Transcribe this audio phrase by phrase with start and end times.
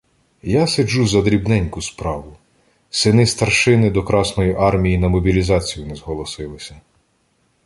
[0.53, 2.37] —Я сиджу за дрібненьку справу:
[2.89, 6.81] сини-старшини до Красної армії на мобілізацію не зголосилися.